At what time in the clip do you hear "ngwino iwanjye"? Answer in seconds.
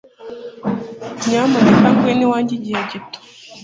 1.93-2.53